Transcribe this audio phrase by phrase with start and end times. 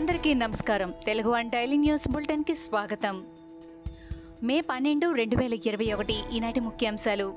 [0.00, 0.94] అందరికీ నమస్కారం.
[1.06, 3.26] Telugu one daily news బులెటిన్కి స్వాగతం.
[4.42, 7.34] మే పన్నెండు రెండు వేల ఇరవై ఒకటి ఈనాటి ముఖ్యాంశాలు.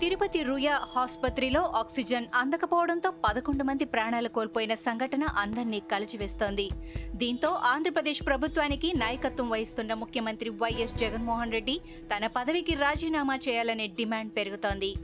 [0.00, 6.68] తిరుపతి రుయా ఆసుపత్రిలో ఆక్సిజన్ అందకపోవడంతో పదకొండు మంది ప్రాణాలు కోల్పోయిన సంఘటన అందరినీ కలిచివేస్తోంది.
[7.14, 11.80] దీంతో ఆంధ్రప్రదేశ్ ప్రభుత్వానికి నాయకత్వం వహిస్తున్న ముఖ్యమంత్రి వైఎస్ జగన్మోహన్ రెడ్డి
[12.16, 14.94] తన పదవికి రాజీనామా చేయాలనే డిమాండ్ పెరుగుతోంది.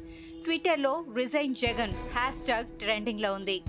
[0.44, 3.62] ట్విట్టర్లో రిజైన్ జగన్ హ్యాష్ ట్యాగ్ ట్రెండింగ్లో ఉంది.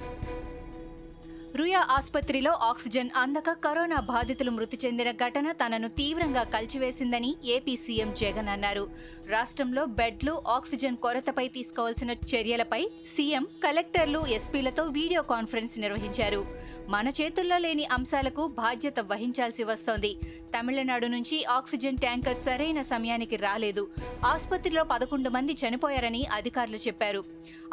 [1.55, 8.49] రుయా ఆసుపత్రిలో ఆక్సిజన్ అందక కరోనా బాధితులు మృతి చెందిన ఘటన తనను తీవ్రంగా కలిచివేసిందని ఏపీ సీఎం జగన్
[8.49, 8.89] అన్నారు.
[9.29, 16.45] రాష్ట్రంలో బెడ్లు ఆక్సిజన్ కొరతపై తీసుకోవాల్సిన చర్యలపై సీఎం కలెక్టర్లు ఎస్పీలతో వీడియో కాన్ఫరెన్స్ నిర్వహించారు.
[16.87, 20.17] మన చేతుల్లో లేని అంశాలకు బాధ్యత వహించాల్సి వస్తోంది.
[20.59, 23.89] తమిళనాడు నుంచి ఆక్సిజన్ ట్యాంకర్ సరైన సమయానికి రాలేదు.
[24.25, 27.23] ఆసుపత్రిలో పదకొండు మంది చనిపోయారని అధికారులు చెప్పారు.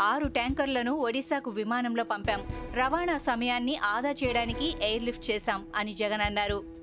[0.01, 2.43] ఆరు ట్యాంకర్లను ఒడిశాకు విమానంలో పంపాం.
[2.74, 6.76] రవాణా సమయాన్ని ఆదా చేయడానికి ఎయిర్ లిఫ్ట్ చేశాం అని జగన్ అన్నారు.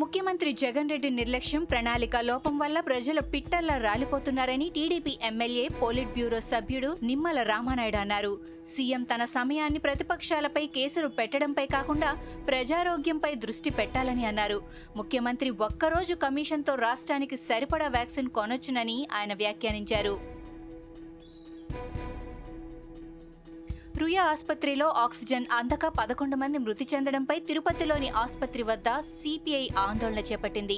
[0.00, 6.96] ముఖ్యమంత్రి జగన్ రెడ్డి నిర్లక్ష్యం ప్రణాళిక లోపం వల్ల ప్రజలు పిట్టల్లా రాలిపోతున్నారని టీడీపీ ఎమ్మెల్యే పోలిట్ బ్యూరో సభ్యుడు
[7.02, 8.40] నిమ్మల రామానాయుడు అన్నారు.
[8.76, 12.12] సీఎం తన సమయాన్ని ప్రతిపక్షాలపై కేసులు పెట్టడంపై కాకుండా
[12.46, 14.62] ప్రజారోగ్యంపై దృష్టి పెట్టాలని అన్నారు.
[14.96, 20.43] ముఖ్యమంత్రి ఒక్కరోజు కమిషన్తో రాష్ట్రానికి సరిపడా వ్యాక్సిన్ కొనొచ్చునని ఆయన వ్యాఖ్యానించారు.
[24.04, 28.88] రుయా ఆసుపత్రిలో ఆక్సిజన్ అందక పదకొండు మంది మృతి చెందడంపై తిరుపతిలోని ఆసుపత్రి వద్ద
[29.20, 30.76] సిపిఐ ఆందోళన చేపట్టింది.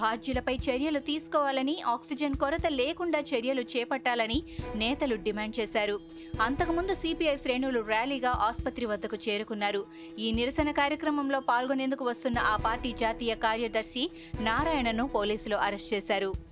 [0.00, 4.38] బాధ్యులపై చర్యలు తీసుకోవాలని ఆక్సిజన్ కొరత లేకుండా చర్యలు చేపట్టాలని
[4.82, 5.96] నేతలు డిమాండ్ చేశారు.
[6.46, 9.82] అంతకుముందు సిపిఐ శ్రేణులు ర్యాలీగా ఆసుపత్రి వద్దకు చేరుకున్నారు.
[10.18, 14.04] ఈ నిరసన కార్యక్రమంలో పాల్గొనేందుకు వస్తున్న ఆ పార్టీ జాతీయ కార్యదర్శి
[14.50, 16.47] నారాయణను పోలీసులు అరెస్ట్ చేశారు.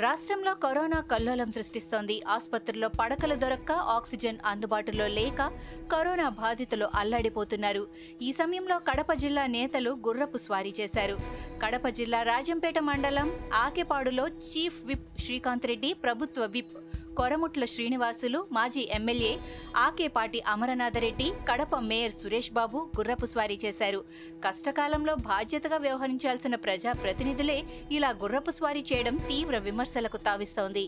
[0.00, 2.22] రాష్ట్రంలో కరోనా కల్లోలం సృష్టిస్తోంది.
[2.28, 5.50] ఆసుపత్రుల్లో పడకలు దొరక్క ఆక్సిజన్ అందుబాటులో లేక
[5.92, 7.86] కరోనా బాధితులు అల్లాడిపోతున్నారు.
[8.22, 11.16] ఈ సమయంలో కడప జిల్లా నేతలు గుర్రపు స్వారీ చేశారు.
[11.62, 16.76] కడప జిల్లా రాజంపేట మండలం ఆకెపాడులో చీఫ్ విప్ శ్రీకాంత్ రెడ్డి ప్రభుత్వ విప్
[17.18, 19.30] కొరముట్ల శ్రీనివాసులు మాజీ ఎమ్మెల్యే
[19.76, 24.00] ఆకేపాటి అమరనాథరెడ్డి కడప మేయర్ సురేష్ బాబు గుర్రపు స్వారీ చేశారు.
[24.44, 27.58] కష్టకాలంలో బాధ్యతగా వ్యవహరించాల్సిన ప్రజా ప్రతినిధులే
[27.92, 30.84] ఇలా గుర్రపు స్వారీ చేయడం తీవ్ర విమర్శలకు తావిస్తోంది.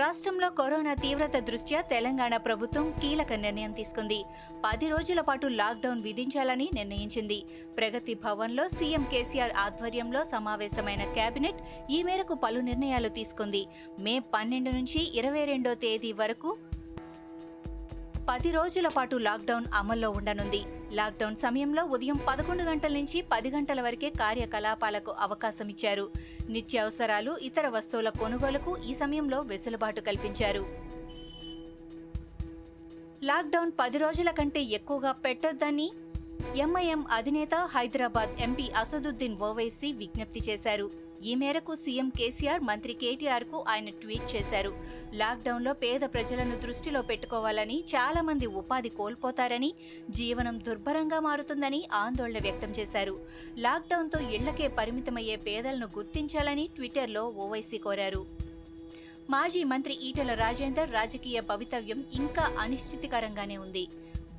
[0.00, 4.18] రాష్ట్రంలో కరోనా తీవ్రత దృష్ట్యా తెలంగాణ ప్రభుత్వం కీలక నిర్ణయం తీసుకుంది.
[4.64, 7.38] పది రోజుల పాటు లాక్డౌన్ విధించాలని నిర్ణయించింది.
[7.78, 13.62] ప్రగతి భవన్లో సీఎం కేసీఆర్ ఆధ్వర్యంలో సమావేశమైన కేబినెట్ ఈ మేరకు పలు నిర్ణయాలు తీసుకుంది.
[14.00, 16.56] మే పన్నెండు నుంచి ఇరవై రెండో తేదీ వరకు
[18.28, 20.62] పది రోజుల పాటు లాక్డౌన్ అమల్లో ఉండనుంది.
[20.98, 26.06] లాక్డౌన్ సమయంలో ఉదయం పదకొండు గంటల నుంచి పది గంటల వరకే కార్యకలాపాలకు అవకాశం ఇచ్చారు
[26.54, 30.62] నిత్యావసరాలు ఇతర వస్తువుల కొనుగోలుకు ఈ సమయంలో వెసులుబాటు కల్పించారు.
[33.22, 35.88] లాక్డౌన్ పది రోజుల కంటే ఎక్కువగా పెట్టొద్దని
[36.56, 41.09] ఎంఐఎం అధినేత హైదరాబాద్ ఎంపీ అసదుద్దీన్ ఓవైసీ విజ్ఞప్తి చేశారు.
[41.24, 44.72] ఈ మేరకు సీఎం కేసీఆర్ మంత్రి కేటీఆర్కు ఆయన ట్వీట్ చేశారు.
[45.14, 49.74] లాక్డౌన్లో పేద ప్రజలను దృష్టిలో పెట్టుకోవాలని చాలా మంది ఉపాధి కోల్పోతారని
[50.10, 53.20] జీవనం దుర్భరంగా మారుతుందని ఆందోళన వ్యక్తం చేశారు.
[53.58, 58.26] లాక్డౌన్తో ఇళ్ళకే పరిమితమయ్యే పేదలను గుర్తించాలని ట్విట్టర్లో ఓవైసీ కోరారు.
[59.30, 63.88] మాజీ మంత్రి ఈటెల రాజేందర్ రాజకీయ భవితవ్యం ఇంకా అనిశ్చితికరంగానే ఉంది.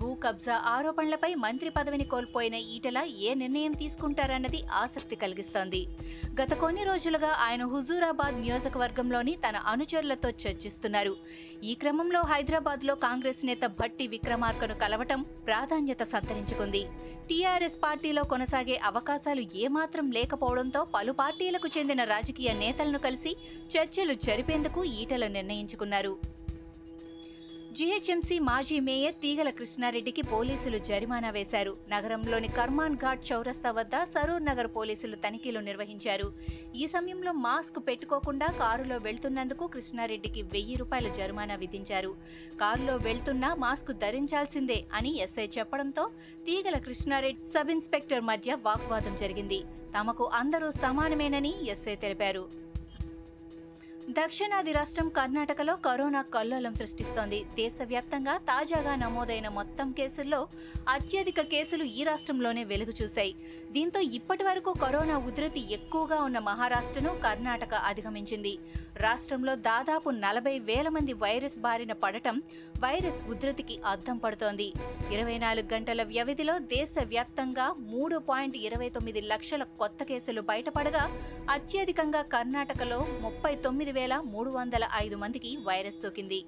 [0.02, 5.82] భూ కబ్జా ఆరోపణలపై మంత్రి పదవిని కోల్పోయిన ఈటల ఏ నిర్ణయం తీసుకుంటారన్నది ఆసక్తి కలిగిస్తోంది.
[6.40, 11.14] గత కొన్ని రోజులుగా ఆయన హుజూరాబాద్ నియోజకవర్గంలోని తన అనుచరులతో చర్చిస్తున్నారు.
[11.64, 16.84] ఈ క్రమంలో హైదరాబాద్లో కాంగ్రెస్ నేత భట్టి విక్రమార్కను కలవటం ప్రాధాన్యత సంతరించుకుంది.
[17.30, 23.34] టీఆర్ఎస్ పార్టీలో కొనసాగే అవకాశాలు ఏమాత్రం లేకపోవడంతో పలు పార్టీలకు చెందిన రాజకీయ నేతలను కలిసి
[23.74, 26.14] చర్చలు జరిపేందుకు ఈటల నిర్ణయించుకున్నారు.
[27.78, 31.78] జీహెచ్ఎంసీ మాజీ మేయర్ తీగల కృష్ణారెడ్డికి పోలీసులు జరిమానా వేశారు.
[31.90, 36.34] నగరంలోని కర్మాన్ ఘాట్ చౌరస్తా వద్ద సరూర్ నగర్ పోలీసులు తనిఖీలు నిర్వహించారు.
[36.76, 42.16] ఈ సమయంలో మాస్క్ పెట్టుకోకుండా కారులో వెళ్తున్నందుకు కృష్ణారెడ్డికి వెయ్యి రూపాయల జరిమానా విధించారు.
[42.62, 46.06] కారులో వెళ్తున్నా మాస్క్ ధరించాల్సిందే అని ఎస్ఐ చెప్పడంతో
[46.48, 49.62] తీగల కృష్ణారెడ్డి సబ్ ఇన్స్పెక్టర్ మధ్య వాగ్వాదం జరిగింది.
[50.00, 52.71] తమకు అందరూ సమానమేనని ఎస్ఐ తెలిపారు.
[54.10, 57.46] దక్షిణాది రాష్ట్రం కర్ణాటకలో కరోనా కల్లోలం సృష్టిస్తోంది.
[57.56, 60.48] దేశవ్యాప్తంగా తాజాగా నమోదైన మొత్తం కేసుల్లో
[60.90, 63.36] అత్యధిక కేసులు ఈ రాష్ట్రంలోనే వెలుగు చూశాయి.
[63.72, 68.60] దీంతో ఇప్పటి వరకు కరోనా ఉధృతి ఎక్కువగా ఉన్న మహారాష్ట్రను కర్ణాటక అధిగమించింది.
[68.98, 72.42] రాష్ట్రంలో దాదాపు నలభై వేల మంది వైరస్ బారిన పడటం
[72.80, 74.74] వైరస్ ఉధృతికి అద్దం పడుతోంది.
[75.12, 81.06] ఇరవై నాలుగు గంటల వ్యవధిలో దేశవ్యాప్తంగా మూడు పాయింట్ ఇరవై తొమ్మిది లక్షల కొత్త కేసులు బయటపడగా
[81.50, 86.44] అత్యధికంగా కర్ణాటకలో ముప్పై తొమ్మిది తొమ్మిది వేల మూడు వందల ఐదు మందికి వైరస్ సోకింది.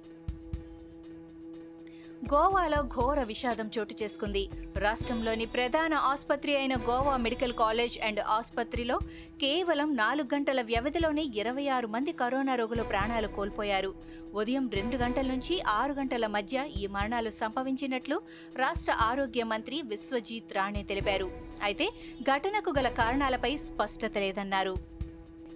[2.24, 4.48] గోవాలో ఘోర విషాదం చోటు చేసుకుంది.
[4.76, 8.98] రాష్ట్రంలోని ప్రధాన ఆసుపత్రి అయిన గోవా మెడికల్ కాలేజ్ అండ్ ఆసుపత్రిలో
[9.40, 13.94] కేవలం నాలుగు గంటల వ్యవధిలోనే ఇరవై ఆరు మంది కరోనా రోగులు ప్రాణాలు కోల్పోయారు.
[14.34, 18.22] ఉదయం రెండు గంటల నుంచి ఆరు గంటల మధ్య ఈ మరణాలు సంభవించినట్లు
[18.56, 21.30] రాష్ట్ర ఆరోగ్య మంత్రి విశ్వజీత్ రాణే తెలిపారు.
[21.62, 21.88] అయితే
[22.22, 24.76] ఘటనకు గల కారణాలపై స్పష్టత లేదన్నారు.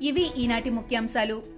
[0.02, 1.57] ఇవి ఈనాటి ముఖ్యాంశాలు.